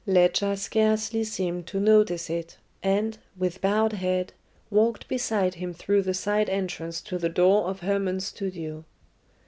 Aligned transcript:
Ledscha 0.07 0.57
scarcely 0.57 1.23
seemed 1.23 1.67
to 1.67 1.79
notice 1.79 2.27
it, 2.27 2.57
and, 2.81 3.19
with 3.37 3.61
bowed 3.61 3.93
head, 3.93 4.33
walked 4.71 5.07
beside 5.07 5.53
him 5.53 5.75
through 5.75 6.01
the 6.01 6.15
side 6.15 6.49
entrance 6.49 7.01
to 7.01 7.19
the 7.19 7.29
door 7.29 7.65
of 7.67 7.81
Hermon's 7.81 8.25
studio. 8.25 8.83